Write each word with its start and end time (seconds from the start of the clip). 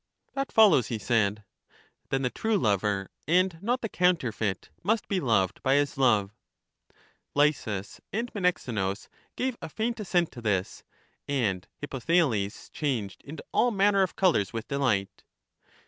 That 0.33 0.51
follows, 0.51 0.87
he 0.87 0.97
said. 0.97 1.43
Then 2.09 2.23
the 2.23 2.31
true 2.31 2.57
lover, 2.57 3.11
and 3.27 3.55
not 3.61 3.81
the 3.81 3.87
counterfeit, 3.87 4.71
must 4.81 5.07
be 5.07 5.19
loved 5.19 5.61
by 5.61 5.75
his 5.75 5.95
love. 5.95 6.33
Lysis 7.35 8.01
and 8.11 8.33
Menexenus 8.33 9.09
gave 9.35 9.57
a 9.61 9.69
faint 9.69 9.99
assent 9.99 10.31
to 10.31 10.41
this; 10.41 10.83
and 11.27 11.67
Hippothales 11.83 12.71
changed 12.71 13.21
into 13.23 13.45
all 13.51 13.69
manner 13.69 14.01
of 14.01 14.15
colors 14.15 14.51
with 14.51 14.67
delight. 14.67 15.23